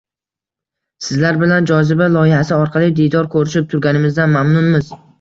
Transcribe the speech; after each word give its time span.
Sizlar 1.07 1.37
bilan 1.43 1.69
Joziba 1.73 2.09
loyihasi 2.15 2.57
orqali 2.59 2.91
diydor 3.03 3.31
ko‘rishib 3.39 3.71
turganimizdan 3.77 4.39
mamnunmiz. 4.39 4.95